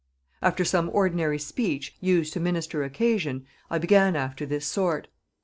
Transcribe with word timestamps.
After 0.41 0.65
some 0.65 0.89
ordinary 0.93 1.37
speech, 1.37 1.95
used 2.01 2.33
to 2.33 2.39
minister 2.39 2.81
occasion, 2.81 3.45
I 3.69 3.77
began 3.77 4.15
after 4.15 4.47
this 4.47 4.65
sort. 4.65 5.09